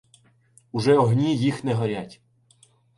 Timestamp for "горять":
1.73-2.21